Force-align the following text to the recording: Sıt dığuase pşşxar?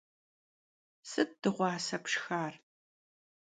Sıt 1.09 1.31
dığuase 1.41 1.97
pşşxar? 2.03 2.53